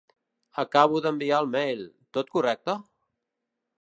[0.61, 1.85] Acabo d'enviar el mail,
[2.19, 2.77] tot correcte?